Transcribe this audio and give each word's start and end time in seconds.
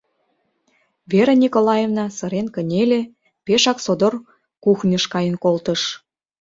—Вера 1.11 1.33
Николаевна 1.43 2.05
сырен 2.17 2.47
кынеле, 2.55 3.01
пешак 3.45 3.77
содор 3.85 4.13
кухньыш 4.63 5.03
каен 5.13 5.35
колтыш. 5.43 5.81